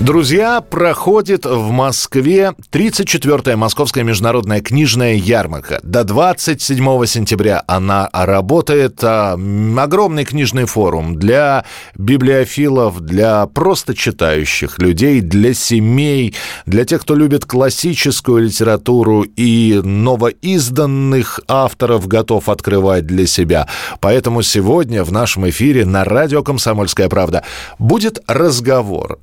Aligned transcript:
Друзья, 0.00 0.62
проходит 0.62 1.44
в 1.44 1.70
Москве 1.70 2.54
34-я 2.72 3.58
Московская 3.58 4.02
международная 4.02 4.62
книжная 4.62 5.12
ярмарка. 5.12 5.78
До 5.82 6.04
27 6.04 7.04
сентября 7.04 7.62
она 7.66 8.08
работает. 8.10 9.04
А, 9.04 9.34
огромный 9.34 10.24
книжный 10.24 10.64
форум 10.64 11.16
для 11.16 11.66
библиофилов, 11.98 13.00
для 13.00 13.44
просто 13.44 13.94
читающих 13.94 14.78
людей, 14.78 15.20
для 15.20 15.52
семей, 15.52 16.34
для 16.64 16.86
тех, 16.86 17.02
кто 17.02 17.14
любит 17.14 17.44
классическую 17.44 18.44
литературу 18.44 19.24
и 19.24 19.82
новоизданных 19.84 21.40
авторов 21.46 22.08
готов 22.08 22.48
открывать 22.48 23.06
для 23.06 23.26
себя. 23.26 23.68
Поэтому 24.00 24.40
сегодня 24.40 25.04
в 25.04 25.12
нашем 25.12 25.46
эфире 25.50 25.84
на 25.84 26.04
радио 26.04 26.42
«Комсомольская 26.42 27.10
правда» 27.10 27.44
будет 27.78 28.20
разговор 28.26 29.18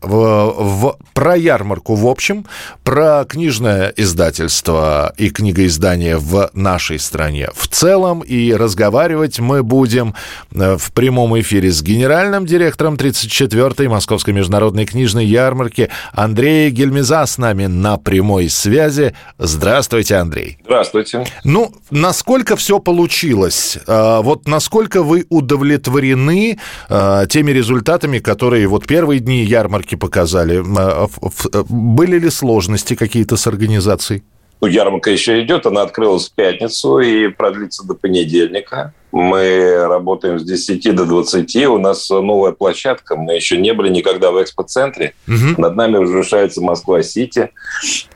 в 0.68 0.98
про 1.14 1.36
ярмарку 1.36 1.96
в 1.96 2.06
общем, 2.06 2.46
про 2.84 3.26
книжное 3.26 3.92
издательство 3.96 5.14
и 5.18 5.30
книгоиздание 5.30 6.18
в 6.18 6.52
нашей 6.54 7.00
стране 7.00 7.50
в 7.56 7.68
целом. 7.68 8.22
И 8.22 8.54
разговаривать 8.54 9.40
мы 9.40 9.64
будем 9.64 10.14
э, 10.54 10.78
в 10.78 10.92
прямом 10.92 11.40
эфире 11.40 11.72
с 11.72 11.82
генеральным 11.82 12.46
директором 12.46 12.96
34-й 12.96 13.88
Московской 13.88 14.34
международной 14.34 14.86
книжной 14.86 15.26
ярмарки 15.26 15.90
Андреем 16.12 16.74
Гельмиза 16.74 17.26
с 17.26 17.38
нами 17.38 17.66
на 17.66 17.98
прямой 17.98 18.50
связи. 18.50 19.16
Здравствуйте, 19.38 20.16
Андрей. 20.16 20.60
Здравствуйте. 20.66 21.26
Ну, 21.44 21.74
насколько 21.90 22.56
все 22.58 22.80
получилось? 22.80 23.78
Э, 23.88 24.20
вот 24.22 24.48
насколько 24.48 25.02
вы 25.02 25.26
удовлетворены 25.30 26.60
э, 26.90 27.26
теми 27.30 27.52
результатами, 27.52 28.20
которые 28.20 28.68
вот 28.68 28.86
первые 28.86 29.20
дни 29.20 29.44
ярмарки 29.44 29.96
показали? 29.96 30.57
Э, 30.66 31.64
были 31.70 32.20
ли 32.20 32.30
сложности 32.30 32.96
какие-то 32.96 33.38
с 33.38 33.48
организацией? 33.48 34.24
Ну, 34.60 34.68
ярмарка 34.68 35.12
еще 35.12 35.44
идет, 35.44 35.68
она 35.68 35.84
открылась 35.84 36.30
в 36.30 36.34
пятницу 36.34 36.98
и 37.00 37.28
продлится 37.28 37.86
до 37.86 37.94
понедельника. 37.94 38.94
Мы 39.12 39.86
работаем 39.88 40.40
с 40.40 40.44
10 40.44 40.96
до 40.96 41.06
20. 41.06 41.56
У 41.68 41.78
нас 41.78 42.10
новая 42.10 42.52
площадка. 42.52 43.16
Мы 43.16 43.36
еще 43.36 43.58
не 43.58 43.74
были 43.74 43.90
никогда 43.90 44.32
в 44.32 44.42
экспоцентре. 44.42 45.14
Угу. 45.28 45.62
Над 45.62 45.76
нами 45.76 45.98
возвышается 45.98 46.62
Москва-Сити. 46.62 47.52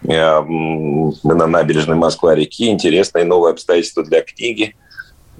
Э, 0.03 0.41
мы 0.41 1.35
на 1.35 1.45
набережной 1.45 1.95
Москва-реки. 1.95 2.69
Интересное 2.69 3.23
новое 3.23 3.51
обстоятельство 3.51 4.03
для 4.03 4.21
книги. 4.21 4.75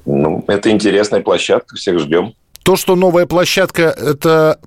Ну, 0.06 0.44
это 0.48 0.70
интересная 0.70 1.22
площадка. 1.22 1.76
Всех 1.76 2.00
ждем. 2.00 2.36
То, 2.64 2.76
что 2.76 2.96
новая 2.96 3.26
площадка, 3.26 3.84
это 3.84 4.60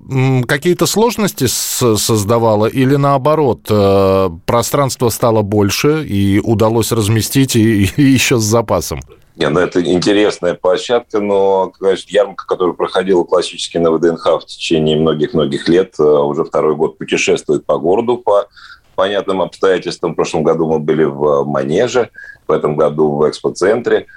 какие-то 0.47 0.85
сложности 0.85 1.47
создавала 1.47 2.65
или 2.65 2.95
наоборот, 2.95 3.61
э, 3.69 4.29
пространство 4.45 5.09
стало 5.09 5.43
больше 5.43 6.03
и 6.05 6.39
удалось 6.39 6.91
разместить 6.91 7.55
и, 7.55 7.83
и 7.95 8.01
еще 8.01 8.37
с 8.37 8.43
запасом? 8.43 8.99
Не, 9.37 9.49
ну 9.49 9.59
это 9.59 9.83
интересная 9.83 10.53
площадка, 10.53 11.19
но, 11.19 11.71
конечно, 11.77 12.09
ярмарка, 12.09 12.45
которая 12.47 12.73
проходила 12.73 13.23
классически 13.23 13.77
на 13.77 13.91
ВДНХ 13.91 14.41
в 14.41 14.45
течение 14.45 14.97
многих-многих 14.97 15.67
лет, 15.69 15.95
э, 15.97 16.03
уже 16.03 16.43
второй 16.43 16.75
год 16.75 16.97
путешествует 16.97 17.65
по 17.65 17.77
городу 17.77 18.17
по 18.17 18.47
понятным 18.95 19.41
обстоятельствам. 19.41 20.13
В 20.13 20.15
прошлом 20.15 20.43
году 20.43 20.67
мы 20.67 20.79
были 20.79 21.03
в 21.03 21.43
Манеже, 21.45 22.09
в 22.47 22.51
этом 22.51 22.75
году 22.75 23.11
в 23.11 23.29
экспоцентре. 23.29 24.07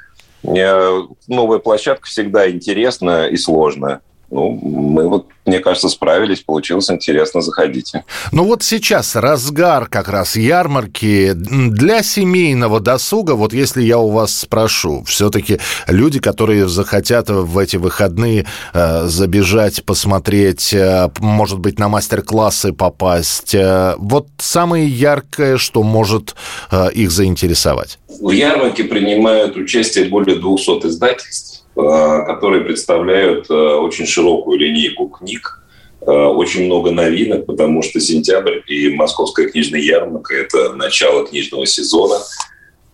Новая 0.42 1.58
площадка 1.58 2.06
всегда 2.06 2.50
интересна 2.50 3.26
и 3.26 3.36
сложная. 3.36 4.00
Ну, 4.30 4.50
мы 4.50 5.08
вот, 5.08 5.26
мне 5.46 5.58
кажется, 5.58 5.88
справились, 5.88 6.40
получилось 6.40 6.90
интересно, 6.90 7.40
заходите. 7.40 8.04
Ну 8.30 8.44
вот 8.44 8.62
сейчас 8.62 9.16
разгар 9.16 9.86
как 9.86 10.08
раз 10.08 10.36
ярмарки 10.36 11.32
для 11.32 12.02
семейного 12.02 12.78
досуга, 12.80 13.32
вот 13.32 13.54
если 13.54 13.82
я 13.82 13.98
у 13.98 14.10
вас 14.10 14.36
спрошу, 14.36 15.02
все-таки 15.04 15.60
люди, 15.86 16.20
которые 16.20 16.68
захотят 16.68 17.30
в 17.30 17.56
эти 17.56 17.76
выходные 17.76 18.44
э, 18.74 19.06
забежать, 19.06 19.82
посмотреть, 19.84 20.74
э, 20.74 21.08
может 21.20 21.58
быть, 21.58 21.78
на 21.78 21.88
мастер-классы 21.88 22.74
попасть, 22.74 23.54
э, 23.54 23.94
вот 23.96 24.26
самое 24.36 24.86
яркое, 24.86 25.56
что 25.56 25.82
может 25.82 26.36
э, 26.70 26.92
их 26.92 27.10
заинтересовать? 27.10 27.98
В 28.20 28.30
ярмарке 28.30 28.84
принимают 28.84 29.56
участие 29.56 30.04
более 30.10 30.36
200 30.36 30.86
издательств 30.86 31.47
которые 31.78 32.64
представляют 32.64 33.48
э, 33.48 33.54
очень 33.54 34.04
широкую 34.04 34.58
линейку 34.58 35.08
книг, 35.08 35.62
э, 36.00 36.10
очень 36.10 36.66
много 36.66 36.90
новинок, 36.90 37.46
потому 37.46 37.82
что 37.82 38.00
сентябрь 38.00 38.60
и 38.66 38.92
Московская 38.96 39.48
книжная 39.48 39.80
ярмарка– 39.80 40.34
это 40.36 40.72
начало 40.72 41.24
книжного 41.24 41.66
сезона, 41.66 42.16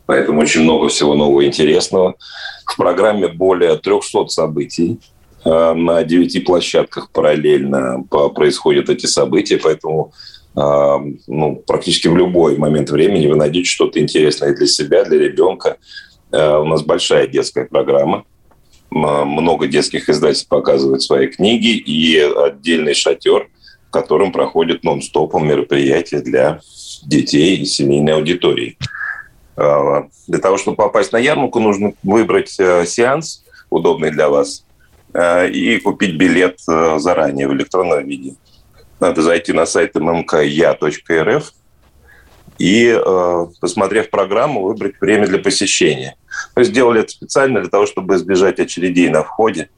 поэтому 0.04 0.42
очень 0.42 0.62
много 0.62 0.88
всего 0.88 1.14
нового 1.14 1.46
интересного. 1.46 2.16
В 2.66 2.76
программе 2.76 3.28
более 3.28 3.76
300 3.76 4.28
событий, 4.28 5.00
на 5.46 6.02
девяти 6.04 6.40
площадках 6.40 7.10
параллельно 7.10 8.02
происходят 8.34 8.88
эти 8.88 9.04
события, 9.04 9.58
поэтому 9.58 10.14
ну, 10.54 11.62
практически 11.66 12.08
в 12.08 12.16
любой 12.16 12.56
момент 12.56 12.88
времени 12.88 13.26
вы 13.26 13.36
найдете 13.36 13.68
что-то 13.68 14.00
интересное 14.00 14.54
для 14.54 14.66
себя, 14.66 15.04
для 15.04 15.18
ребенка. 15.18 15.76
У 16.32 16.64
нас 16.64 16.82
большая 16.82 17.26
детская 17.26 17.66
программа– 17.66 18.24
много 18.90 19.66
детских 19.66 20.08
издательств 20.08 20.48
показывают 20.48 21.02
свои 21.02 21.26
книги 21.26 21.76
и 21.76 22.18
отдельный 22.18 22.94
шатер, 22.94 23.48
в 23.88 23.90
котором 23.90 24.30
проходит 24.30 24.84
нон-стопом 24.84 25.48
мероприятия 25.48 26.20
для 26.20 26.60
детей 27.04 27.56
и 27.56 27.64
семейной 27.64 28.14
аудитории. 28.14 28.78
А, 29.56 30.08
для 30.26 30.38
того, 30.38 30.58
чтобы 30.58 30.76
попасть 30.76 31.12
на 31.12 31.18
ярмарку, 31.18 31.60
нужно 31.60 31.92
выбрать 32.02 32.58
э, 32.58 32.86
сеанс, 32.86 33.44
удобный 33.70 34.10
для 34.10 34.28
вас, 34.28 34.64
э, 35.12 35.50
и 35.50 35.78
купить 35.78 36.16
билет 36.16 36.58
э, 36.68 36.98
заранее 36.98 37.48
в 37.48 37.54
электронном 37.54 38.04
виде. 38.04 38.34
Надо 39.00 39.22
зайти 39.22 39.52
на 39.52 39.66
сайт 39.66 39.94
mmkya.rf 39.96 41.44
и, 42.58 43.00
посмотрев 43.60 44.10
программу, 44.10 44.62
выбрать 44.62 45.00
время 45.00 45.26
для 45.26 45.40
посещения. 45.40 46.14
Мы 46.56 46.64
сделали 46.64 47.00
это 47.00 47.10
специально 47.10 47.60
для 47.60 47.70
того, 47.70 47.86
чтобы 47.86 48.16
избежать 48.16 48.60
очередей 48.60 49.08
на 49.08 49.22
входе, 49.22 49.68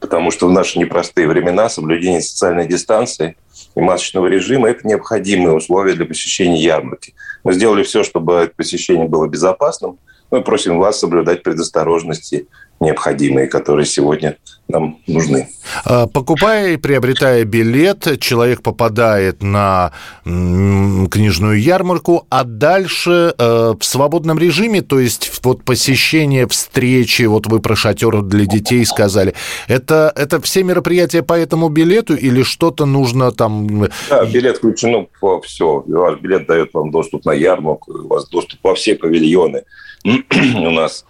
потому 0.00 0.30
что 0.30 0.46
в 0.46 0.52
наши 0.52 0.78
непростые 0.78 1.28
времена 1.28 1.68
соблюдение 1.68 2.20
социальной 2.20 2.66
дистанции 2.66 3.36
и 3.74 3.80
масочного 3.80 4.26
режима– 4.26 4.68
это 4.70 4.86
необходимые 4.86 5.54
условия 5.54 5.94
для 5.94 6.06
посещения 6.06 6.60
ярмарки. 6.60 7.14
Мы 7.44 7.52
сделали 7.54 7.82
все, 7.82 8.02
чтобы 8.02 8.34
это 8.34 8.54
посещение 8.54 9.08
было 9.08 9.26
безопасным. 9.26 9.98
Мы 10.30 10.42
просим 10.42 10.78
вас 10.78 10.98
соблюдать 10.98 11.42
предосторожности 11.42 12.46
необходимые, 12.80 13.46
которые 13.46 13.86
сегодня 13.86 14.36
нам 14.68 14.98
нужны. 15.06 15.48
А, 15.84 16.06
покупая 16.06 16.72
и 16.72 16.76
приобретая 16.76 17.44
билет, 17.44 18.20
человек 18.20 18.62
попадает 18.62 19.42
на 19.42 19.92
книжную 20.24 21.60
ярмарку, 21.60 22.26
а 22.28 22.44
дальше 22.44 23.34
э, 23.38 23.74
в 23.78 23.84
свободном 23.84 24.38
режиме, 24.38 24.82
то 24.82 24.98
есть 24.98 25.40
вот 25.42 25.62
посещение 25.64 26.46
встречи, 26.48 27.22
вот 27.22 27.46
вы 27.46 27.60
про 27.60 27.76
шатер 27.76 28.22
для 28.22 28.44
детей 28.44 28.84
сказали, 28.84 29.34
это, 29.68 30.12
это 30.14 30.40
все 30.40 30.62
мероприятия 30.62 31.22
по 31.22 31.34
эту 31.34 31.56
билету 31.68 32.14
или 32.14 32.42
что-то 32.42 32.84
нужно 32.84 33.32
там... 33.32 33.88
Да, 34.10 34.24
билет 34.26 34.58
включено 34.58 35.06
во 35.20 35.40
все. 35.40 35.82
Ваш 35.86 36.20
билет 36.20 36.46
дает 36.46 36.74
вам 36.74 36.90
доступ 36.90 37.24
на 37.24 37.32
ярмарку, 37.32 37.92
у 37.92 38.08
вас 38.08 38.28
доступ 38.28 38.60
во 38.62 38.74
все 38.74 38.94
павильоны. 38.94 39.62
у 40.66 40.70
нас 40.70 41.04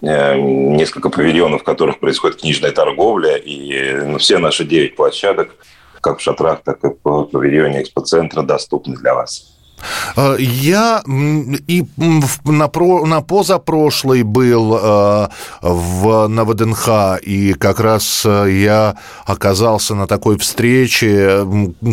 Э, 0.00 0.36
несколько 0.36 1.10
павильонов, 1.10 1.62
в 1.62 1.64
которых 1.64 1.98
происходит 1.98 2.40
книжная 2.40 2.70
торговля, 2.70 3.36
и 3.36 3.92
ну, 4.06 4.18
все 4.18 4.38
наши 4.38 4.64
девять 4.64 4.94
площадок, 4.94 5.56
как 6.00 6.18
в 6.18 6.22
шатрах, 6.22 6.62
так 6.62 6.84
и 6.84 6.88
в 6.88 7.24
павильоне 7.24 7.82
экспоцентра, 7.82 8.42
доступны 8.42 8.96
для 8.96 9.14
вас. 9.14 9.57
Э, 10.16 10.36
я 10.38 11.02
и 11.06 11.84
на, 12.44 12.68
про, 12.68 13.06
на 13.06 13.20
позапрошлый 13.20 14.22
был 14.22 14.76
э, 14.80 15.28
в, 15.62 16.28
на 16.28 16.44
ВДНХ, 16.44 17.20
и 17.22 17.54
как 17.54 17.80
раз 17.80 18.22
э, 18.24 18.48
я 18.50 18.96
оказался 19.24 19.94
на 19.94 20.06
такой 20.06 20.38
встрече, 20.38 21.46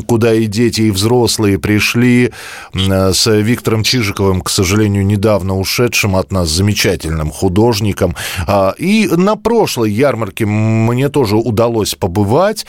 куда 0.07 0.33
и 0.33 0.45
дети, 0.45 0.81
и 0.81 0.91
взрослые 0.91 1.59
пришли 1.59 2.31
с 2.73 3.27
Виктором 3.27 3.83
Чижиковым, 3.83 4.41
к 4.41 4.49
сожалению, 4.49 5.05
недавно 5.05 5.57
ушедшим 5.57 6.15
от 6.15 6.31
нас, 6.31 6.49
замечательным 6.49 7.31
художником. 7.31 8.15
И 8.77 9.09
на 9.11 9.35
прошлой 9.35 9.91
ярмарке 9.91 10.45
мне 10.45 11.09
тоже 11.09 11.35
удалось 11.35 11.95
побывать, 11.95 12.65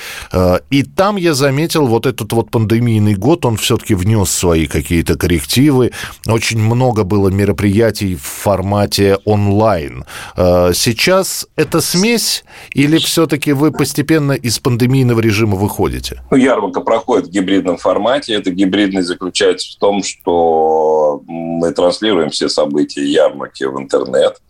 и 0.71 0.83
там 0.83 1.17
я 1.17 1.35
заметил 1.35 1.87
вот 1.87 2.07
этот 2.07 2.33
вот 2.33 2.51
пандемийный 2.51 3.15
год, 3.15 3.45
он 3.45 3.57
все-таки 3.57 3.95
внес 3.95 4.31
свои 4.31 4.67
какие-то 4.67 5.06
коррективы. 5.15 5.93
Очень 6.27 6.59
много 6.59 7.05
было 7.05 7.29
мероприятий 7.29 8.17
в 8.17 8.23
формате 8.23 9.19
онлайн. 9.25 10.05
Э, 10.37 10.73
сейчас 10.75 11.47
это 11.57 11.81
смесь 11.81 12.45
или 12.73 12.99
все-таки 12.99 13.53
вы 13.53 13.71
постепенно 13.71 14.33
из 14.33 14.59
пандемийного 14.59 15.21
режима 15.21 15.57
выходите? 15.57 16.23
Ну, 16.31 16.37
ярмарка 16.37 16.81
проходит 16.81 17.29
в 17.29 17.31
гибридном 17.31 17.77
формате. 17.77 18.35
Это 18.35 18.51
гибридный 18.51 19.03
заключается 19.03 19.73
в 19.73 19.77
том, 19.77 20.03
что 20.03 21.23
мы 21.27 21.73
транслируем 21.73 22.31
все 22.31 22.49
события 22.49 23.05
ярмарки 23.05 23.65
в 23.65 23.79
интернет. 23.79 24.41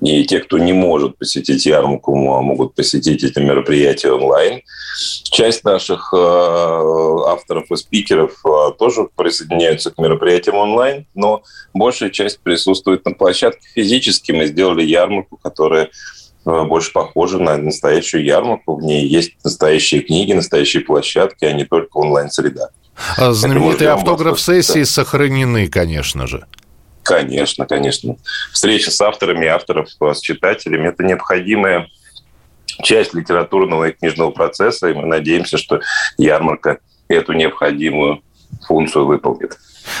И 0.00 0.24
те, 0.24 0.40
кто 0.40 0.58
не 0.58 0.72
может 0.72 1.18
посетить 1.18 1.66
ярмарку, 1.66 2.14
могут 2.14 2.74
посетить 2.74 3.22
эти 3.22 3.38
мероприятия 3.38 4.12
онлайн. 4.12 4.62
Часть 5.24 5.62
наших 5.64 6.12
э, 6.14 6.16
авторов 6.16 7.70
и 7.70 7.76
спикеров 7.76 8.32
э, 8.44 8.72
тоже 8.78 9.08
присоединяются 9.14 9.90
к 9.90 9.98
мероприятиям 9.98 10.56
онлайн, 10.56 11.06
но 11.14 11.42
большая 11.74 12.10
часть 12.10 12.40
присутствует 12.40 13.04
на 13.04 13.12
площадке 13.12 13.68
физически. 13.74 14.32
Мы 14.32 14.46
сделали 14.46 14.82
ярмарку, 14.82 15.38
которая 15.42 15.90
э, 16.46 16.62
больше 16.64 16.92
похожа 16.92 17.38
на 17.38 17.58
настоящую 17.58 18.24
ярмарку. 18.24 18.76
В 18.76 18.82
ней 18.82 19.06
есть 19.06 19.32
настоящие 19.44 20.00
книги, 20.00 20.32
настоящие 20.32 20.82
площадки, 20.82 21.44
а 21.44 21.52
не 21.52 21.66
только 21.66 21.98
онлайн-среда. 21.98 22.70
А 23.16 23.32
знаменитые 23.32 23.90
автограф-сессии 23.90 24.80
да. 24.80 24.86
сохранены, 24.86 25.68
конечно 25.68 26.26
же. 26.26 26.46
Конечно, 27.14 27.66
конечно. 27.66 28.16
Встреча 28.52 28.90
с 28.90 29.00
авторами, 29.00 29.46
авторов, 29.46 29.88
с 30.00 30.20
читателями– 30.20 30.88
это 30.90 31.02
необходимая 31.02 31.88
часть 32.82 33.14
литературного 33.14 33.88
и 33.88 33.92
книжного 33.92 34.30
процесса, 34.30 34.88
и 34.88 34.94
мы 34.94 35.06
надеемся, 35.06 35.58
что 35.58 35.80
ярмарка 36.18 36.78
эту 37.08 37.32
необходимую 37.32 38.22
функцию 38.66 39.06
выполнит. 39.06 39.58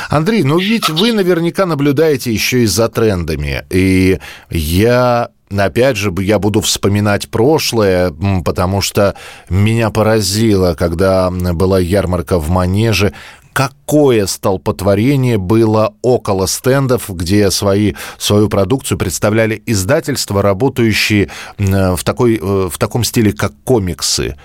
Андрей, 0.08 0.42
ну 0.42 0.58
ведь 0.58 0.88
вы 0.88 1.12
наверняка 1.12 1.66
наблюдаете 1.66 2.32
еще 2.32 2.62
и 2.62 2.66
за 2.66 2.88
трендами. 2.88 3.64
И 3.70 4.18
я 4.50 5.30
опять 5.58 5.96
же, 5.96 6.12
я 6.20 6.38
буду 6.38 6.60
вспоминать 6.60 7.28
прошлое, 7.28 8.14
потому 8.44 8.80
что 8.80 9.16
меня 9.48 9.90
поразило, 9.90 10.74
когда 10.74 11.30
была 11.30 11.80
ярмарка 11.80 12.38
в 12.38 12.50
Манеже, 12.50 13.12
какое 13.60 14.26
столпотворение 14.26 15.36
было 15.36 15.92
около 16.00 16.46
стендов, 16.46 17.10
где 17.10 17.50
свои, 17.50 17.92
свою 18.16 18.48
продукцию 18.48 18.96
представляли 18.96 19.62
издательства, 19.66 20.40
работающие 20.40 21.28
в, 21.58 22.02
такой, 22.02 22.38
э, 22.40 22.68
в 22.72 22.78
таком 22.78 23.04
стиле, 23.04 23.34
как 23.34 23.52
комиксы. 23.64 24.36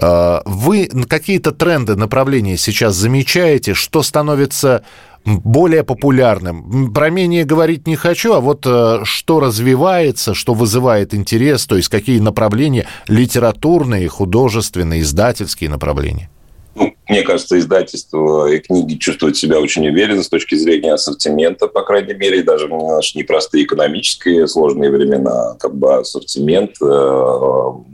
Э, 0.00 0.42
вы 0.44 0.88
какие-то 1.08 1.50
тренды, 1.50 1.96
направления 1.96 2.56
сейчас 2.56 2.94
замечаете, 2.94 3.74
что 3.74 4.04
становится 4.04 4.84
более 5.24 5.82
популярным. 5.82 6.92
Про 6.92 7.10
менее 7.10 7.44
говорить 7.44 7.88
не 7.88 7.96
хочу, 7.96 8.34
а 8.34 8.40
вот 8.40 8.64
э, 8.66 9.00
что 9.02 9.40
развивается, 9.40 10.32
что 10.32 10.54
вызывает 10.54 11.12
интерес, 11.12 11.66
то 11.66 11.74
есть 11.74 11.88
какие 11.88 12.20
направления 12.20 12.86
литературные, 13.08 14.06
художественные, 14.08 15.00
издательские 15.00 15.70
направления? 15.70 16.30
Ну, 16.74 16.94
мне 17.08 17.22
кажется, 17.22 17.58
издательство 17.58 18.46
и 18.46 18.60
книги 18.60 18.94
чувствуют 18.94 19.36
себя 19.36 19.58
очень 19.58 19.88
уверенно 19.88 20.22
с 20.22 20.28
точки 20.28 20.54
зрения 20.54 20.92
ассортимента, 20.92 21.66
по 21.66 21.82
крайней 21.82 22.14
мере, 22.14 22.42
даже 22.42 22.66
в 22.68 22.70
наши 22.70 23.18
непростые 23.18 23.64
экономические 23.64 24.46
сложные 24.46 24.90
времена, 24.90 25.56
как 25.58 25.74
бы 25.74 25.96
ассортимент 25.96 26.76
э, 26.80 26.84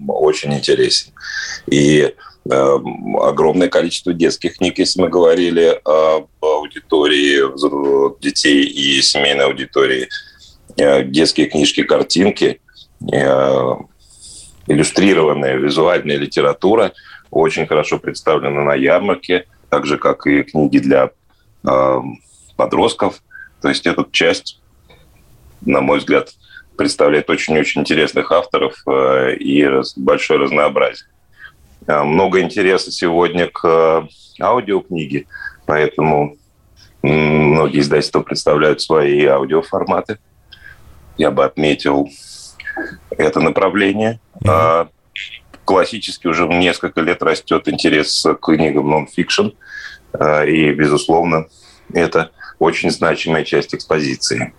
очень 0.09 0.53
интересен. 0.53 1.13
И 1.67 2.13
э, 2.51 2.79
огромное 3.21 3.69
количество 3.69 4.13
детских 4.13 4.59
книг, 4.59 4.79
если 4.79 5.01
мы 5.01 5.09
говорили 5.09 5.81
об 5.85 6.27
аудитории 6.43 8.21
детей 8.21 8.65
и 8.65 9.01
семейной 9.01 9.47
аудитории, 9.47 10.09
э, 10.77 11.03
детские 11.05 11.47
книжки, 11.47 11.83
картинки, 11.83 12.61
э, 13.11 13.75
иллюстрированная 14.67 15.57
визуальная 15.57 16.17
литература– 16.19 16.93
очень 17.37 17.67
хорошо 17.67 17.99
представлены 17.99 18.63
на 18.63 18.75
ярмарке, 18.75 19.47
так 19.69 19.87
же, 19.87 19.99
как 19.99 20.27
и 20.27 20.43
книги 20.43 20.79
для 20.79 21.11
э, 21.69 22.01
подростков. 22.57 23.23
То 23.61 23.69
есть 23.69 23.87
эта 23.87 24.07
часть, 24.11 24.61
на 25.61 25.81
мой 25.81 25.99
взгляд, 25.99 26.31
представляет 26.77 27.29
очень-очень 27.31 27.83
интересных 27.83 28.33
авторов 28.33 28.75
э, 28.87 29.35
и 29.37 29.65
раз, 29.65 29.97
большое 29.97 30.41
разнообразие. 30.41 31.09
Э, 31.87 32.03
много 32.03 32.41
интереса 32.41 32.91
сегодня 32.91 33.49
к 33.49 33.65
э, 33.65 34.43
аудиокниге, 34.43 35.27
поэтому 35.67 36.37
многие 37.03 37.81
издательства 37.81 38.21
представляют 38.21 38.81
свои 38.81 39.25
аудиоформаты. 39.27 40.19
Я 41.17 41.31
бы 41.31 41.45
отметил 41.45 42.09
это 43.11 43.41
направление. 43.41 44.21
Mm-hmm 44.43 44.91
классически 45.67 46.29
уже 46.29 46.47
несколько 46.47 47.03
лет 47.03 47.23
растет 47.23 47.69
интерес 47.69 48.25
к 48.41 48.55
книгам 48.55 48.89
нон-фикшн, 48.89 49.49
э, 50.15 50.49
и, 50.49 50.73
безусловно, 50.73 51.47
это 51.93 52.31
очень 52.59 52.91
значимая 52.91 53.45
часть 53.45 53.75
экспозиции. 53.75 54.55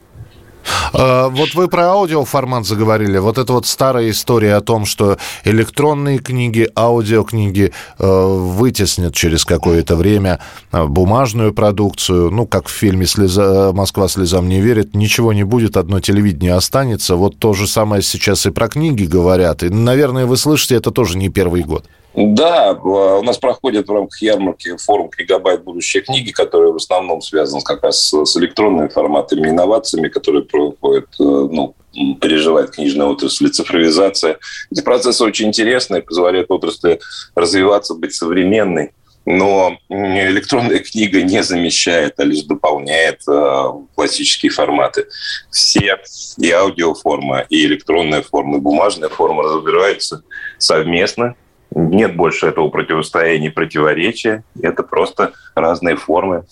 А, 0.93 1.29
вот 1.29 1.53
вы 1.53 1.67
про 1.67 1.89
аудиоформат 1.89 2.65
заговорили. 2.65 3.17
Вот 3.17 3.37
это 3.37 3.53
вот 3.53 3.65
старая 3.65 4.09
история 4.09 4.55
о 4.55 4.61
том, 4.61 4.85
что 4.85 5.17
электронные 5.43 6.19
книги, 6.19 6.69
аудиокниги 6.75 7.71
э, 7.99 8.05
вытеснят 8.05 9.13
через 9.13 9.45
какое-то 9.45 9.95
время 9.95 10.39
э, 10.71 10.85
бумажную 10.85 11.53
продукцию. 11.53 12.31
Ну, 12.31 12.45
как 12.45 12.67
в 12.67 12.71
фильме 12.71 13.05
«Слеза... 13.05 13.71
«Москва 13.73 14.07
слезам 14.07 14.47
не 14.47 14.61
верит». 14.61 14.95
Ничего 14.95 15.33
не 15.33 15.43
будет, 15.43 15.77
одно 15.77 15.99
телевидение 15.99 16.53
останется. 16.53 17.15
Вот 17.15 17.37
то 17.37 17.53
же 17.53 17.67
самое 17.67 18.01
сейчас 18.01 18.45
и 18.45 18.51
про 18.51 18.67
книги 18.67 19.05
говорят. 19.05 19.63
И, 19.63 19.69
наверное, 19.69 20.25
вы 20.25 20.37
слышите, 20.37 20.75
это 20.75 20.91
тоже 20.91 21.17
не 21.17 21.29
первый 21.29 21.63
год. 21.63 21.85
Да, 22.17 22.73
у 22.73 23.21
нас 23.21 23.37
проходит 23.37 23.87
в 23.87 23.93
рамках 23.93 24.19
ярмарки 24.23 24.75
форум 24.77 25.11
«Гигабайт 25.15 25.63
будущей 25.63 26.01
книги», 26.01 26.31
который 26.31 26.71
в 26.71 26.77
основном 26.77 27.21
связан 27.21 27.61
как 27.61 27.83
раз 27.83 28.11
с 28.11 28.37
электронными 28.37 28.87
форматами, 28.87 29.49
инновациями, 29.49 30.07
которые 30.07 30.41
проходят, 30.43 31.05
э, 31.19 31.23
ну, 31.23 31.75
переживает 32.19 32.71
книжная 32.71 33.05
отрасль, 33.05 33.49
цифровизация. 33.49 34.39
Эти 34.71 34.81
процессы 34.81 35.23
очень 35.23 35.49
интересные, 35.49 36.01
позволяют 36.01 36.49
отрасли 36.49 36.99
развиваться, 37.35 37.93
быть 37.93 38.15
современной. 38.15 38.93
Но 39.27 39.77
электронная 39.87 40.79
книга 40.79 41.21
не 41.21 41.43
замещает, 41.43 42.15
а 42.17 42.23
лишь 42.23 42.45
дополняет 42.45 43.19
э, 43.29 43.63
классические 43.93 44.51
форматы. 44.51 45.05
Все 45.51 45.99
и 46.39 46.49
аудиоформа, 46.49 47.41
и 47.41 47.63
электронная 47.67 48.23
форма, 48.23 48.57
и 48.57 48.61
бумажная 48.61 49.09
форма 49.09 49.43
разбираются 49.43 50.23
совместно– 50.57 51.35
нет 51.77 52.15
больше 52.15 52.47
этого 52.47 52.69
противостояния 52.69 53.47
и 53.47 53.51
противоречия. 53.51 54.43
Это 54.61 54.83
просто 54.83 55.33
разные 55.55 55.95
формы, 55.95 56.43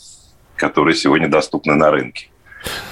которые 0.56 0.96
сегодня 0.96 1.28
доступны 1.28 1.76
на 1.76 1.92
рынке. 1.92 2.30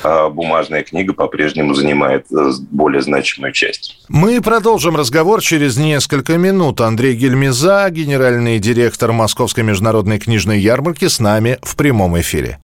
А 0.04 0.30
бумажная 0.30 0.84
книга 0.84 1.14
по-прежнему 1.14 1.74
занимает 1.74 2.26
э, 2.32 2.52
более 2.70 3.02
значимую 3.02 3.54
часть. 3.54 4.04
Мы 4.08 4.42
продолжим 4.42 4.96
разговор 4.96 5.42
через 5.42 5.78
несколько 5.78 6.38
минут. 6.38 6.82
Андрей 6.82 7.16
Гельмиза, 7.16 7.88
генеральный 7.90 8.60
директор 8.60 9.12
Московской 9.12 9.64
международной 9.64 10.20
книжной 10.20 10.60
ярмарки, 10.60 11.08
с 11.08 11.20
нами 11.20 11.58
в 11.64 11.76
прямом 11.76 12.20
эфире. 12.20 12.60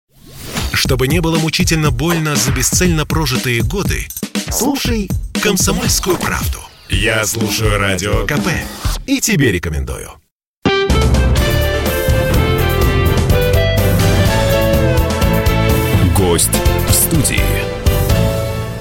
Чтобы 0.72 1.08
не 1.08 1.20
было 1.20 1.40
мучительно 1.40 1.90
больно 1.90 2.36
за 2.36 2.52
бесцельно 2.52 3.06
прожитые 3.06 3.64
годы, 3.64 4.08
слушай 4.52 5.10
«Комсомольскую 5.42 6.18
правду». 6.18 6.69
Я 6.92 7.24
слушаю 7.24 7.78
Радио 7.78 8.26
КП 8.26 8.50
и 9.06 9.22
тебе 9.22 9.52
рекомендую. 9.52 10.10
Гость 16.18 16.50
в 16.88 16.92
студии. 16.92 17.59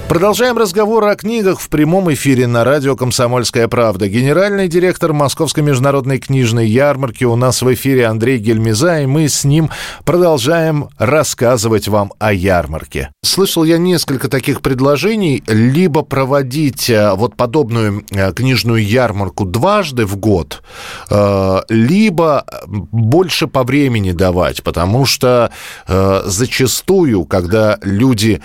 Продолжаем 0.08 0.56
разговор 0.56 1.04
о 1.04 1.16
книгах 1.16 1.60
в 1.60 1.68
прямом 1.68 2.10
эфире 2.14 2.46
на 2.46 2.64
радио 2.64 2.96
«Комсомольская 2.96 3.68
правда». 3.68 4.08
Генеральный 4.08 4.66
директор 4.66 5.12
Московской 5.12 5.62
международной 5.62 6.18
книжной 6.18 6.66
ярмарки 6.66 7.24
у 7.24 7.36
нас 7.36 7.60
в 7.60 7.74
эфире 7.74 8.06
Андрей 8.06 8.38
Гельмиза, 8.38 9.00
и 9.00 9.06
мы 9.06 9.28
с 9.28 9.44
ним 9.44 9.68
продолжаем 10.06 10.88
рассказывать 10.96 11.88
вам 11.88 12.14
о 12.18 12.32
ярмарке. 12.32 13.10
Слышал 13.22 13.64
я 13.64 13.76
несколько 13.76 14.28
таких 14.30 14.62
предложений, 14.62 15.44
либо 15.46 16.02
проводить 16.02 16.88
э, 16.88 17.12
вот 17.12 17.36
подобную 17.36 18.02
э, 18.10 18.32
книжную 18.32 18.82
ярмарку 18.82 19.44
дважды 19.44 20.06
в 20.06 20.16
год, 20.16 20.62
э, 21.10 21.60
либо 21.68 22.46
больше 22.66 23.46
по 23.46 23.62
времени 23.62 24.12
давать, 24.12 24.62
потому 24.62 25.04
что 25.04 25.52
зачастую, 25.86 27.26
когда 27.26 27.78
люди 27.82 28.40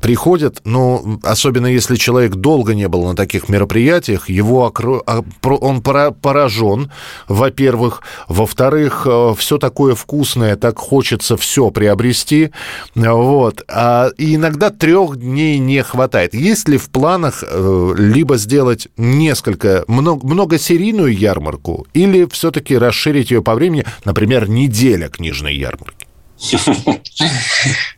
приходят, 0.00 0.60
ну, 0.64 1.00
особенно 1.22 1.66
если 1.66 1.96
человек 1.96 2.34
долго 2.34 2.74
не 2.74 2.88
был 2.88 3.04
на 3.04 3.16
таких 3.16 3.48
мероприятиях, 3.48 4.28
его 4.28 4.66
окро... 4.66 5.02
А, 5.06 5.22
он 5.42 5.82
поражен, 5.82 6.90
во-первых. 7.28 8.02
Во-вторых, 8.28 9.06
э, 9.06 9.34
все 9.36 9.58
такое 9.58 9.94
вкусное, 9.94 10.56
так 10.56 10.78
хочется 10.78 11.36
все 11.36 11.70
приобрести. 11.70 12.50
Вот. 12.94 13.64
А 13.68 14.10
иногда 14.18 14.70
трех 14.70 15.16
дней 15.16 15.58
не 15.58 15.82
хватает. 15.82 16.34
Есть 16.34 16.68
ли 16.68 16.78
в 16.78 16.90
планах 16.90 17.42
э, 17.46 17.94
либо 17.96 18.36
сделать 18.36 18.88
несколько, 18.96 19.84
много, 19.88 20.26
многосерийную 20.26 21.16
ярмарку, 21.16 21.86
или 21.94 22.26
все-таки 22.30 22.76
расширить 22.76 23.30
ее 23.30 23.42
по 23.42 23.54
времени, 23.54 23.84
например, 24.04 24.48
неделя 24.48 25.08
книжной 25.08 25.56
ярмарки? 25.56 26.06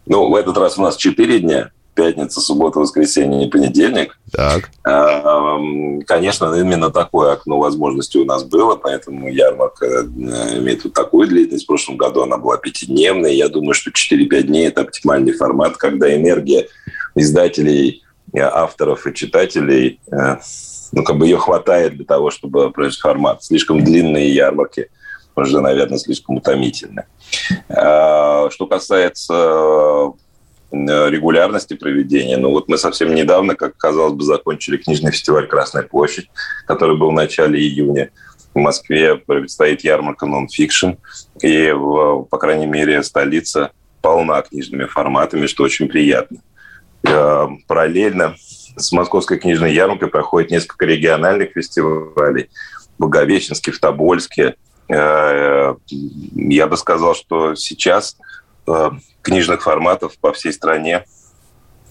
Ну, 0.07 0.31
в 0.31 0.35
этот 0.35 0.59
раз 0.59 0.79
у 0.79 0.83
нас 0.83 0.97
четыре 0.97 1.39
дня 1.39 1.71
пятница, 1.95 2.41
суббота, 2.41 2.81
воскресенье 2.81 3.47
и 3.47 3.51
понедельник. 3.51 4.19
Так. 4.33 4.71
А, 4.85 5.59
конечно, 6.07 6.55
именно 6.55 6.91
такое 6.91 7.33
окно 7.33 7.59
возможностей 7.59 8.19
у 8.19 8.25
нас 8.25 8.45
было, 8.45 8.77
поэтому 8.77 9.29
ярмарка 9.29 9.87
э, 9.87 10.03
имеет 10.59 10.85
вот 10.85 10.95
такую 10.95 11.29
длительность. 11.29 11.65
В 11.65 11.67
прошлом 11.67 11.97
году 11.97 12.23
она 12.23 12.39
была 12.39 12.57
пятидневной. 12.57 13.37
Я 13.37 13.49
думаю, 13.49 13.75
что 13.75 13.91
4-5 13.91 14.43
дней– 14.43 14.67
это 14.69 14.83
оптимальный 14.83 15.33
формат, 15.33 15.77
когда 15.77 16.15
энергия 16.15 16.69
издателей, 17.15 18.03
э, 18.33 18.41
авторов 18.41 19.07
и 19.07 19.15
читателей, 19.15 20.01
э, 20.11 20.37
ну, 20.93 21.05
как 21.05 21.19
бы 21.19 21.27
ее 21.27 21.37
хватает 21.37 21.97
для 21.97 22.05
того, 22.05 22.31
чтобы 22.31 22.71
произвести 22.71 23.03
формат. 23.03 23.45
Слишком 23.45 23.83
длинные 23.85 24.35
ярмарки 24.35 24.89
уже, 25.35 25.61
наверное, 25.61 25.99
слишком 25.99 26.37
утомительны. 26.37 27.07
Что 27.69 28.67
касается 28.69 30.13
регулярности 30.73 31.75
проведения. 31.75 32.37
Ну 32.37 32.51
вот 32.51 32.69
мы 32.69 32.79
совсем 32.79 33.15
недавно, 33.15 33.55
как 33.55 33.77
казалось 33.77 34.15
бы, 34.15 34.25
закончили 34.25 34.79
книжный 34.79 35.13
фестиваль 35.13 35.47
«Красная 35.47 35.83
площадь», 35.83 36.31
который 36.67 36.97
был 36.97 37.11
в 37.11 37.15
начале 37.15 37.61
июня. 37.61 38.11
В 38.55 38.59
Москве 38.59 39.17
предстоит 39.17 39.83
ярмарка 39.83 40.27
нон-фикшн. 40.27 40.93
И, 41.43 41.73
по 41.73 42.39
крайней 42.39 42.67
мере, 42.67 43.03
столица 43.03 43.71
полна 44.03 44.43
книжными 44.43 44.85
форматами, 44.85 45.47
что 45.47 45.65
очень 45.65 45.89
приятно. 45.89 46.39
Э, 47.05 47.47
параллельно 47.67 48.35
с 48.77 48.93
Московской 48.93 49.39
книжной 49.39 49.73
ярмаркой 49.73 50.09
проходит 50.09 50.51
несколько 50.51 50.87
региональных 50.87 51.53
фестивалей. 51.53 52.51
В 52.97 53.03
Благовещенске, 53.03 53.73
в 53.73 53.79
Тобольске. 53.79 54.55
Э, 54.89 55.75
я 55.89 56.67
бы 56.67 56.77
сказал, 56.77 57.15
что 57.15 57.55
сейчас 57.55 58.17
книжных 59.23 59.63
форматов 59.63 60.19
по 60.19 60.33
всей 60.33 60.53
стране 60.53 61.05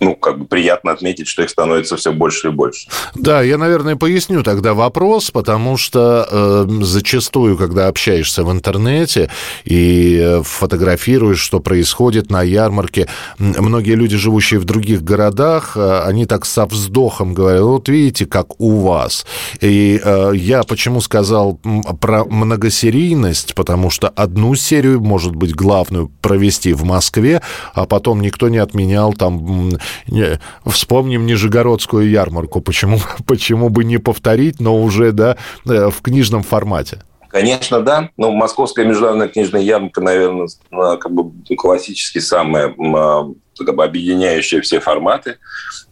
ну, 0.02 0.16
как 0.16 0.40
бы 0.40 0.46
приятно 0.46 0.92
отметить, 0.92 1.28
что 1.28 1.44
их 1.44 1.50
становится 1.52 1.96
все 1.96 2.12
больше 2.12 2.48
и 2.48 2.52
больше. 2.52 2.90
Да, 3.14 3.44
я, 3.44 3.60
наверное, 3.60 3.96
поясню 3.96 4.42
тогда 4.42 4.74
вопрос, 4.74 5.30
потому 5.30 5.78
что 5.78 6.28
э, 6.30 6.66
зачастую, 6.82 7.56
когда 7.56 7.88
общаешься 7.88 8.44
в 8.44 8.52
интернете 8.52 9.30
и 9.64 10.20
э, 10.20 10.42
фотографируешь, 10.44 11.40
что 11.40 11.60
происходит 11.60 12.32
на 12.32 12.42
ярмарке, 12.42 13.08
многие 13.38 13.94
люди, 13.94 14.18
живущие 14.18 14.60
в 14.60 14.66
других 14.66 15.04
городах, 15.04 15.74
э, 15.78 16.02
они 16.08 16.26
так 16.26 16.46
со 16.46 16.66
вздохом 16.66 17.36
говорят, 17.36 17.62
вот 17.62 17.88
видите, 17.88 18.26
как 18.26 18.60
у 18.60 18.80
вас. 18.80 19.28
И 19.62 20.02
э, 20.04 20.32
я 20.34 20.64
почему 20.64 21.02
сказал 21.02 21.60
про 22.00 22.26
многосерийность, 22.26 23.54
потому 23.54 23.92
что 23.92 24.10
одну 24.10 24.56
серию, 24.56 25.00
может 25.00 25.36
быть, 25.36 25.54
главную 25.54 26.10
провести 26.22 26.74
в 26.74 26.86
Москве, 26.86 27.44
а 27.76 27.86
потом 27.86 28.22
никто 28.22 28.50
не 28.50 28.58
отменял 28.58 29.14
там 29.14 29.78
не, 30.08 30.40
вспомним 30.66 31.26
Нижегородскую 31.26 32.10
ярмарку. 32.10 32.62
Почему, 32.62 33.00
почему 33.28 33.70
бы 33.70 33.84
не 33.84 33.98
повторить, 33.98 34.60
но 34.60 34.82
уже 34.82 35.12
да, 35.12 35.38
э, 35.66 35.90
в 35.90 36.02
книжном 36.02 36.44
формате? 36.44 37.02
Конечно, 37.32 37.82
да. 37.82 38.10
Но 38.18 38.32
Московская 38.32 38.86
международная 38.86 39.30
книжная 39.30 39.62
ярмарка, 39.62 40.02
наверное, 40.02 40.50
как 40.70 41.12
бы 41.12 41.32
классически 41.56 42.20
самая 42.20 42.76
а, 42.78 43.30
как 43.58 43.76
бы 43.76 43.84
объединяющая 43.84 44.60
все 44.62 44.82
форматы. 44.82 45.38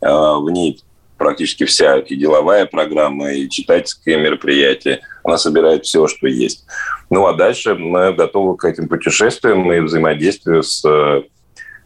А, 0.02 0.38
в 0.38 0.50
ней 0.50 0.82
практически 1.18 1.66
вся 1.66 2.00
и 2.00 2.16
деловая 2.16 2.66
программа, 2.66 3.32
и 3.32 3.50
читательские 3.50 4.18
мероприятия. 4.18 5.02
Она 5.24 5.38
собирает 5.38 5.86
все, 5.86 6.08
что 6.08 6.28
есть. 6.28 6.66
Ну 7.10 7.26
а 7.26 7.34
дальше 7.34 7.76
мы 7.76 8.14
готовы 8.14 8.58
к 8.58 8.66
этим 8.66 8.88
путешествиям 8.88 9.72
и 9.72 9.80
взаимодействию 9.80 10.64
с 10.64 10.84
э, 10.86 11.24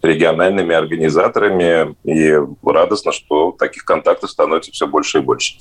региональными 0.03 0.75
организаторами. 0.75 1.95
И 2.03 2.37
радостно, 2.63 3.11
что 3.11 3.55
таких 3.57 3.85
контактов 3.85 4.29
становится 4.29 4.71
все 4.71 4.87
больше 4.87 5.19
и 5.19 5.21
больше. 5.21 5.55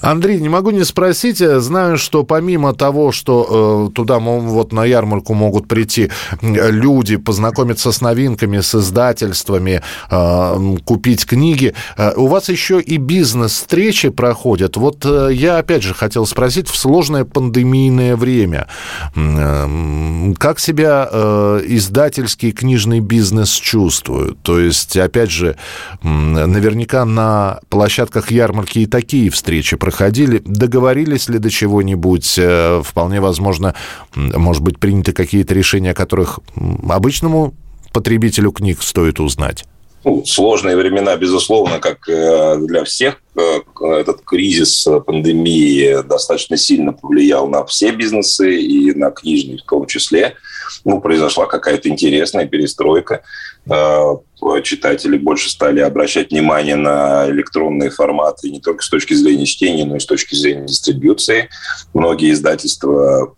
Андрей, 0.00 0.38
не 0.38 0.48
могу 0.48 0.70
не 0.70 0.84
спросить. 0.84 1.38
Знаю, 1.38 1.98
что 1.98 2.22
помимо 2.22 2.74
того, 2.74 3.12
что 3.12 3.88
э, 3.90 3.94
туда 3.94 4.18
вот 4.18 4.72
на 4.72 4.84
ярмарку 4.84 5.34
могут 5.34 5.68
прийти 5.68 6.10
люди, 6.40 7.16
познакомиться 7.16 7.92
с 7.92 8.00
новинками, 8.00 8.60
с 8.60 8.74
издательствами, 8.74 9.82
э, 10.10 10.76
купить 10.84 11.26
книги, 11.26 11.74
э, 11.96 12.12
у 12.16 12.26
вас 12.26 12.48
еще 12.48 12.80
и 12.80 12.96
бизнес-встречи 12.96 14.10
проходят. 14.10 14.76
Вот 14.76 15.04
э, 15.04 15.30
я 15.32 15.58
опять 15.58 15.82
же 15.82 15.94
хотел 15.94 16.26
спросить, 16.26 16.68
в 16.68 16.76
сложное 16.76 17.24
пандемийное 17.24 18.16
время, 18.16 18.68
э, 19.16 20.34
как 20.38 20.60
себя 20.60 21.08
э, 21.10 21.62
издательский 21.66 22.52
книжный 22.52 23.00
бизнес 23.00 23.50
чувствуют. 23.72 24.38
То 24.42 24.60
есть, 24.60 24.98
опять 24.98 25.30
же, 25.30 25.56
наверняка 26.02 27.06
на 27.06 27.60
площадках 27.70 28.30
ярмарки 28.30 28.80
и 28.80 28.86
такие 28.86 29.30
встречи 29.30 29.76
проходили. 29.76 30.42
Договорились 30.44 31.30
ли 31.30 31.38
до 31.38 31.48
чего-нибудь? 31.48 32.34
Э, 32.36 32.82
вполне 32.84 33.22
возможно, 33.22 33.74
может 34.14 34.62
быть, 34.62 34.78
приняты 34.78 35.12
какие-то 35.12 35.54
решения, 35.54 35.92
о 35.92 35.94
которых 35.94 36.40
обычному 36.86 37.54
потребителю 37.94 38.52
книг 38.52 38.82
стоит 38.82 39.20
узнать. 39.20 39.64
Ну, 40.04 40.22
сложные 40.26 40.76
времена, 40.76 41.16
безусловно, 41.16 41.78
как 41.78 42.08
э, 42.08 42.58
для 42.58 42.84
всех. 42.84 43.22
Э, 43.36 43.60
этот 44.00 44.20
кризис 44.22 44.86
пандемии 45.06 46.02
достаточно 46.06 46.58
сильно 46.58 46.92
повлиял 46.92 47.48
на 47.48 47.64
все 47.64 47.92
бизнесы 47.92 48.60
и 48.60 48.91
на 49.02 49.10
книжный 49.10 49.58
в 49.58 49.64
том 49.64 49.86
числе 49.86 50.36
ну, 50.84 51.00
произошла 51.00 51.46
какая-то 51.46 51.88
интересная 51.88 52.46
перестройка. 52.46 53.22
Э, 53.70 54.14
читатели 54.62 55.16
больше 55.16 55.50
стали 55.50 55.80
обращать 55.80 56.30
внимание 56.30 56.76
на 56.76 57.28
электронные 57.28 57.90
форматы 57.90 58.50
не 58.50 58.60
только 58.60 58.82
с 58.82 58.88
точки 58.88 59.14
зрения 59.14 59.46
чтения, 59.46 59.84
но 59.84 59.96
и 59.96 60.00
с 60.00 60.06
точки 60.06 60.34
зрения 60.34 60.66
дистрибьюции. 60.66 61.48
Многие 61.94 62.32
издательства 62.32 63.34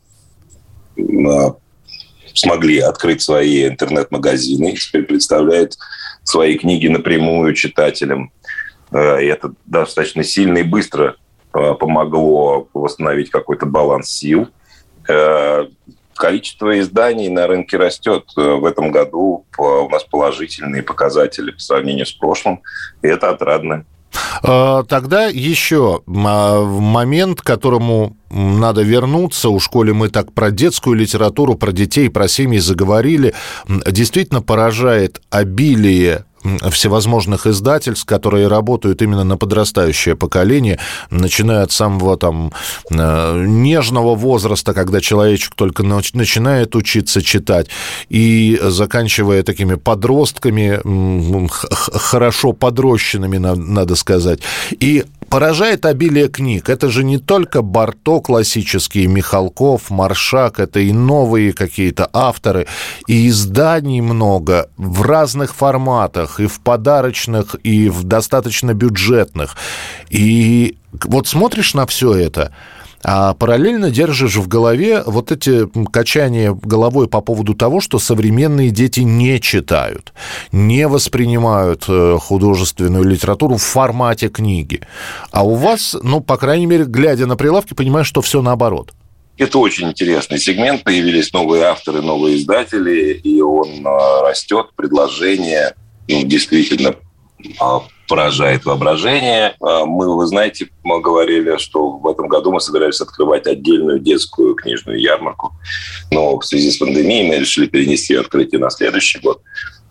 э, 0.96 1.02
смогли 2.34 2.78
открыть 2.78 3.22
свои 3.22 3.68
интернет-магазины 3.68 4.74
теперь 4.76 5.02
представляют 5.04 5.76
свои 6.22 6.56
книги 6.56 6.88
напрямую 6.88 7.54
читателям. 7.54 8.32
Э, 8.92 9.22
и 9.22 9.26
это 9.26 9.52
достаточно 9.66 10.24
сильно 10.24 10.58
и 10.58 10.62
быстро 10.62 11.16
помогло 11.52 12.68
восстановить 12.74 13.30
какой-то 13.30 13.64
баланс 13.64 14.10
сил 14.10 14.48
количество 16.14 16.78
изданий 16.80 17.28
на 17.28 17.46
рынке 17.46 17.76
растет. 17.76 18.24
Э, 18.36 18.54
в 18.54 18.64
этом 18.64 18.90
году 18.90 19.44
у 19.58 19.88
нас 19.88 20.04
положительные 20.04 20.82
показатели 20.82 21.50
по 21.50 21.60
сравнению 21.60 22.06
с 22.06 22.12
прошлым, 22.12 22.62
и 23.02 23.08
это 23.08 23.30
отрадно. 23.30 23.84
А, 24.42 24.84
тогда 24.84 25.26
еще 25.26 26.02
а, 26.06 26.64
момент, 26.64 27.40
к 27.40 27.44
которому 27.44 28.16
надо 28.30 28.82
вернуться. 28.82 29.48
У 29.48 29.58
школе 29.58 29.92
мы 29.92 30.08
так 30.08 30.32
про 30.32 30.50
детскую 30.50 30.96
литературу, 30.96 31.56
про 31.56 31.72
детей, 31.72 32.08
про 32.10 32.28
семьи 32.28 32.58
заговорили. 32.58 33.34
Действительно 33.66 34.40
поражает 34.40 35.20
обилие 35.30 36.24
всевозможных 36.70 37.46
издательств, 37.46 38.04
которые 38.04 38.48
работают 38.48 39.02
именно 39.02 39.24
на 39.24 39.36
подрастающее 39.36 40.14
поколение, 40.16 40.78
начиная 41.10 41.62
от 41.62 41.72
самого 41.72 42.16
там 42.16 42.52
э, 42.90 43.44
нежного 43.46 44.14
возраста, 44.14 44.74
когда 44.74 45.00
человечек 45.00 45.54
только 45.54 45.82
начинает 45.82 46.76
учиться 46.76 47.22
читать, 47.22 47.68
и 48.08 48.58
заканчивая 48.62 49.42
такими 49.42 49.74
подростками, 49.74 50.80
хорошо 51.92 52.52
подрощенными, 52.52 53.38
надо 53.38 53.94
сказать. 53.94 54.40
И 54.70 55.04
Поражает 55.34 55.84
обилие 55.84 56.28
книг. 56.28 56.68
Это 56.68 56.88
же 56.88 57.02
не 57.02 57.18
только 57.18 57.60
Барто 57.60 58.20
классические, 58.20 59.08
Михалков, 59.08 59.90
Маршак, 59.90 60.60
это 60.60 60.78
и 60.78 60.92
новые 60.92 61.52
какие-то 61.52 62.08
авторы, 62.12 62.68
и 63.08 63.26
изданий 63.26 64.00
много 64.00 64.70
в 64.76 65.02
разных 65.02 65.52
форматах, 65.52 66.38
и 66.38 66.46
в 66.46 66.60
подарочных, 66.60 67.56
и 67.64 67.88
в 67.88 68.04
достаточно 68.04 68.74
бюджетных. 68.74 69.56
И 70.08 70.76
вот 71.02 71.26
смотришь 71.26 71.74
на 71.74 71.84
все 71.88 72.14
это, 72.14 72.54
а 73.04 73.34
параллельно 73.34 73.90
держишь 73.90 74.36
в 74.36 74.48
голове 74.48 75.02
вот 75.04 75.30
эти 75.30 75.68
качания 75.92 76.52
головой 76.52 77.06
по 77.06 77.20
поводу 77.20 77.54
того, 77.54 77.80
что 77.80 77.98
современные 77.98 78.70
дети 78.70 79.00
не 79.00 79.40
читают, 79.40 80.14
не 80.52 80.88
воспринимают 80.88 81.84
э, 81.86 82.16
художественную 82.18 83.04
литературу 83.04 83.56
в 83.56 83.62
формате 83.62 84.28
книги. 84.30 84.80
А 85.30 85.44
у 85.44 85.54
вас, 85.54 85.94
ну, 86.02 86.20
по 86.20 86.38
крайней 86.38 86.66
мере, 86.66 86.84
глядя 86.84 87.26
на 87.26 87.36
прилавки, 87.36 87.74
понимаешь, 87.74 88.06
что 88.06 88.22
все 88.22 88.40
наоборот. 88.40 88.92
Это 89.36 89.58
очень 89.58 89.88
интересный 89.88 90.38
сегмент. 90.38 90.84
Появились 90.84 91.32
новые 91.32 91.64
авторы, 91.64 92.00
новые 92.00 92.36
издатели, 92.36 93.12
и 93.12 93.40
он 93.42 93.86
э, 93.86 94.22
растет. 94.22 94.68
Предложение 94.76 95.74
ну, 96.08 96.22
действительно 96.24 96.94
а, 97.60 97.80
поражает 98.08 98.64
воображение. 98.64 99.54
А, 99.60 99.84
мы, 99.84 100.14
вы 100.14 100.26
знаете, 100.26 100.68
мы 100.82 101.00
говорили, 101.00 101.56
что 101.58 101.90
в 101.90 102.06
этом 102.06 102.28
году 102.28 102.52
мы 102.52 102.60
собирались 102.60 103.00
открывать 103.00 103.46
отдельную 103.46 103.98
детскую 103.98 104.54
книжную 104.54 105.00
ярмарку, 105.00 105.52
но 106.10 106.38
в 106.38 106.44
связи 106.44 106.70
с 106.70 106.78
пандемией 106.78 107.28
мы 107.28 107.38
решили 107.38 107.66
перенести 107.66 108.14
открытие 108.14 108.60
на 108.60 108.70
следующий 108.70 109.18
год. 109.20 109.40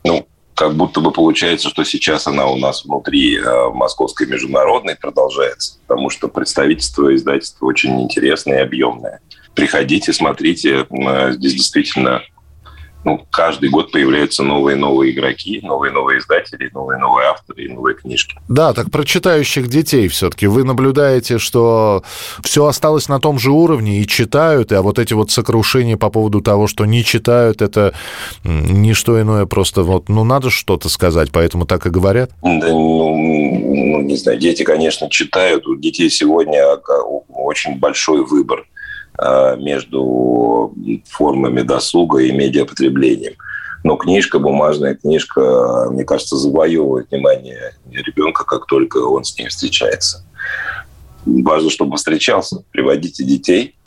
Ну, 0.03 0.27
как 0.55 0.75
будто 0.75 1.01
бы 1.01 1.11
получается, 1.11 1.69
что 1.69 1.83
сейчас 1.83 2.27
она 2.27 2.45
у 2.47 2.57
нас 2.57 2.85
внутри 2.85 3.39
а, 3.39 3.69
московской 3.69 4.27
международной 4.27 4.95
продолжается, 4.95 5.79
потому 5.87 6.09
что 6.09 6.27
представительство 6.27 7.13
издательства 7.15 7.65
очень 7.65 8.01
интересное 8.01 8.59
и 8.59 8.63
объемное. 8.63 9.21
Приходите, 9.55 10.13
смотрите, 10.13 10.87
здесь 11.31 11.53
действительно 11.53 12.23
ну, 13.03 13.25
каждый 13.31 13.69
год 13.69 13.91
появляются 13.91 14.43
новые 14.43 14.75
новые 14.75 15.13
игроки, 15.13 15.59
новые 15.63 15.91
новые 15.91 16.19
издатели, 16.19 16.69
новые 16.73 16.99
новые 16.99 17.27
авторы 17.27 17.65
и 17.65 17.67
новые 17.67 17.95
книжки. 17.95 18.35
Да, 18.47 18.73
так 18.73 18.91
про 18.91 19.03
читающих 19.03 19.67
детей 19.67 20.07
все-таки 20.07 20.47
вы 20.47 20.63
наблюдаете, 20.63 21.37
что 21.37 22.03
все 22.43 22.65
осталось 22.65 23.09
на 23.09 23.19
том 23.19 23.39
же 23.39 23.51
уровне 23.51 23.99
и 23.99 24.07
читают, 24.07 24.71
а 24.71 24.81
вот 24.81 24.99
эти 24.99 25.13
вот 25.13 25.31
сокрушения 25.31 25.97
по 25.97 26.09
поводу 26.09 26.41
того, 26.41 26.67
что 26.67 26.85
не 26.85 27.03
читают, 27.03 27.61
это 27.61 27.93
не 28.43 28.93
что 28.93 29.21
иное, 29.21 29.45
просто 29.45 29.83
вот, 29.83 30.09
ну, 30.09 30.23
надо 30.23 30.49
что-то 30.49 30.89
сказать, 30.89 31.29
поэтому 31.31 31.65
так 31.65 31.85
и 31.85 31.89
говорят? 31.89 32.31
Да, 32.41 32.67
ну, 32.67 33.15
ну, 33.15 34.01
не 34.01 34.15
знаю, 34.15 34.39
дети, 34.39 34.63
конечно, 34.63 35.09
читают, 35.09 35.67
у 35.67 35.75
детей 35.75 36.09
сегодня 36.09 36.63
очень 37.29 37.77
большой 37.79 38.25
выбор 38.25 38.65
между 39.57 40.73
формами 41.05 41.61
досуга 41.61 42.19
и 42.19 42.31
медиапотреблением. 42.31 43.33
Но 43.83 43.95
книжка, 43.97 44.39
бумажная 44.39 44.95
книжка, 44.95 45.89
мне 45.91 46.05
кажется, 46.05 46.37
завоевывает 46.37 47.11
внимание 47.11 47.75
ребенка, 47.91 48.45
как 48.45 48.65
только 48.65 48.97
он 48.97 49.23
с 49.23 49.37
ним 49.37 49.49
встречается. 49.49 50.25
Важно, 51.25 51.69
чтобы 51.69 51.97
встречался. 51.97 52.63
Приводите 52.71 53.23
детей– 53.23 53.75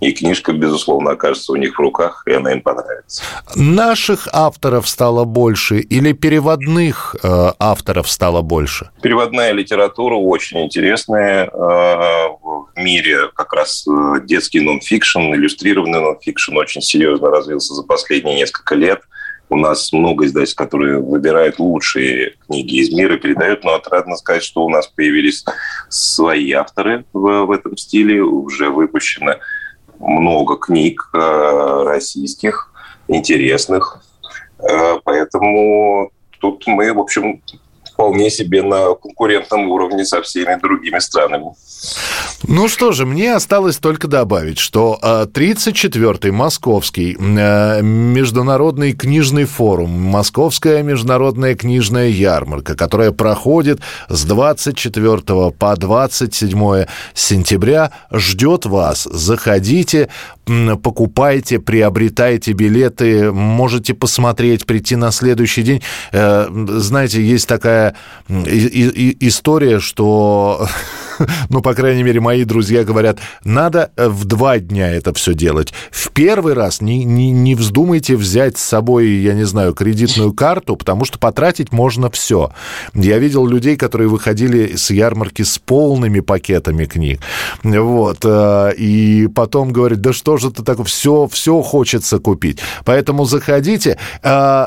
и 0.00 0.12
книжка, 0.12 0.52
безусловно, 0.52 1.12
окажется 1.12 1.52
у 1.52 1.56
них 1.56 1.76
в 1.76 1.78
руках, 1.78 2.22
и 2.26 2.32
она 2.32 2.52
им 2.52 2.62
понравится. 2.62 3.22
Наших 3.54 4.28
авторов 4.32 4.88
стало 4.88 5.24
больше 5.24 5.80
или 5.80 6.12
переводных 6.12 7.16
э, 7.22 7.52
авторов 7.58 8.10
стало 8.10 8.42
больше? 8.42 8.90
Переводная 9.02 9.52
литература 9.52 10.14
очень 10.14 10.62
интересная. 10.64 11.46
Э, 11.46 12.28
в 12.42 12.68
мире 12.76 13.28
как 13.34 13.52
раз 13.52 13.86
э, 13.86 14.20
детский 14.24 14.60
нонфикшн, 14.60 15.34
иллюстрированный 15.34 16.00
нонфикшн 16.00 16.56
очень 16.56 16.80
серьезно 16.80 17.28
развился 17.30 17.74
за 17.74 17.82
последние 17.82 18.36
несколько 18.36 18.74
лет. 18.74 19.02
У 19.50 19.56
нас 19.56 19.92
много 19.92 20.26
издательств, 20.26 20.56
которые 20.56 21.00
выбирают 21.00 21.58
лучшие 21.58 22.36
книги 22.46 22.76
из 22.76 22.92
мира, 22.94 23.16
передают, 23.16 23.64
но 23.64 23.74
отрадно 23.74 24.16
сказать, 24.16 24.44
что 24.44 24.64
у 24.64 24.70
нас 24.70 24.86
появились 24.86 25.44
свои 25.88 26.52
авторы 26.52 27.04
в, 27.12 27.46
в 27.46 27.50
этом 27.50 27.76
стиле, 27.76 28.22
уже 28.22 28.70
выпущено 28.70 29.34
много 30.00 30.56
книг 30.56 31.08
э, 31.12 31.82
российских, 31.84 32.72
интересных. 33.08 34.02
Э, 34.58 34.98
поэтому 35.04 36.10
тут 36.40 36.66
мы, 36.66 36.92
в 36.92 36.98
общем, 36.98 37.42
вполне 38.00 38.30
себе 38.30 38.62
на 38.62 38.94
конкурентном 38.94 39.70
уровне 39.70 40.06
со 40.06 40.22
всеми 40.22 40.58
другими 40.58 40.98
странами. 41.00 41.52
Ну 42.48 42.68
что 42.68 42.92
же, 42.92 43.04
мне 43.04 43.34
осталось 43.34 43.76
только 43.76 44.08
добавить, 44.08 44.58
что 44.58 44.98
34-й 45.02 46.28
э, 46.28 46.32
Московский 46.32 47.16
э, 47.18 47.82
международный 47.82 48.92
книжный 48.92 49.44
форум, 49.44 49.90
Московская 49.90 50.82
международная 50.82 51.54
книжная 51.54 52.08
ярмарка, 52.08 52.74
которая 52.74 53.12
проходит 53.12 53.80
с 54.08 54.24
24 54.24 55.50
по 55.50 55.76
27 55.76 56.86
сентября, 57.14 57.92
ждет 58.10 58.64
вас. 58.64 59.04
Заходите, 59.04 60.08
покупайте, 60.82 61.58
приобретайте 61.58 62.52
билеты, 62.52 63.32
можете 63.32 63.94
посмотреть, 63.94 64.66
прийти 64.66 64.96
на 64.96 65.10
следующий 65.10 65.62
день. 65.62 65.82
Э, 66.12 66.48
знаете, 66.50 67.22
есть 67.22 67.48
такая 67.48 67.94
история, 68.28 69.80
что 69.80 70.66
ну, 71.48 71.60
по 71.60 71.74
крайней 71.74 72.02
мере, 72.02 72.20
мои 72.20 72.44
друзья 72.44 72.84
говорят, 72.84 73.18
надо 73.44 73.90
э, 73.96 74.08
в 74.08 74.24
два 74.24 74.58
дня 74.58 74.90
это 74.90 75.12
все 75.14 75.34
делать. 75.34 75.72
В 75.90 76.10
первый 76.12 76.54
раз 76.54 76.80
не, 76.80 77.04
не, 77.04 77.30
не 77.30 77.54
вздумайте 77.54 78.16
взять 78.16 78.58
с 78.58 78.62
собой, 78.62 79.08
я 79.08 79.34
не 79.34 79.44
знаю, 79.44 79.74
кредитную 79.74 80.32
карту, 80.32 80.76
потому 80.76 81.04
что 81.04 81.18
потратить 81.18 81.72
можно 81.72 82.10
все. 82.10 82.52
Я 82.94 83.18
видел 83.18 83.46
людей, 83.46 83.76
которые 83.76 84.08
выходили 84.08 84.76
с 84.76 84.90
ярмарки 84.90 85.42
с 85.42 85.58
полными 85.58 86.20
пакетами 86.20 86.84
книг. 86.84 87.20
Вот. 87.62 88.18
Э, 88.24 88.72
и 88.76 89.28
потом 89.28 89.72
говорят, 89.72 90.00
да 90.00 90.12
что 90.12 90.38
это 90.48 90.64
такое, 90.64 90.84
все, 90.86 91.28
все 91.30 91.62
хочется 91.62 92.18
купить. 92.18 92.58
Поэтому 92.84 93.24
заходите, 93.24 93.98
э, 94.22 94.66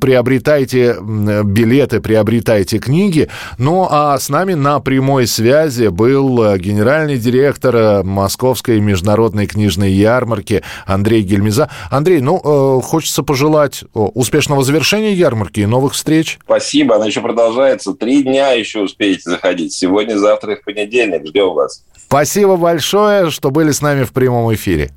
приобретайте 0.00 0.96
билеты, 1.00 2.00
приобретайте 2.00 2.78
книги. 2.78 3.28
Ну, 3.58 3.86
а 3.90 4.18
с 4.18 4.28
нами 4.28 4.54
на 4.54 4.80
прямой 4.80 5.26
связи 5.26 5.88
был 5.88 6.42
э, 6.42 6.58
генеральный 6.58 7.18
директор 7.18 7.76
э, 7.76 8.02
Московской 8.02 8.80
международной 8.80 9.46
книжной 9.46 9.92
ярмарки 9.92 10.62
Андрей 10.86 11.22
Гельмиза. 11.22 11.70
Андрей, 11.90 12.20
ну, 12.20 12.80
хочется 12.80 13.22
пожелать 13.22 13.84
успешного 13.94 14.62
завершения 14.62 15.12
ярмарки 15.12 15.60
и 15.60 15.66
новых 15.66 15.94
встреч. 15.94 16.38
Спасибо, 16.44 16.96
она 16.96 17.06
еще 17.06 17.20
продолжается. 17.20 17.94
Три 17.94 18.22
дня 18.22 18.52
еще 18.52 18.80
успеете 18.80 19.22
заходить. 19.24 19.72
Сегодня, 19.72 20.16
завтра 20.18 20.54
и 20.54 20.60
в 20.60 20.64
понедельник. 20.64 21.26
Ждем 21.26 21.54
вас. 21.54 21.82
Спасибо 22.06 22.56
большое, 22.56 23.30
что 23.30 23.50
были 23.50 23.70
с 23.70 23.82
нами 23.82 24.04
в 24.04 24.12
прямом 24.12 24.52
эфире. 24.54 24.90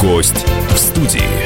Гость 0.00 0.44
в 0.70 0.78
студии. 0.78 1.41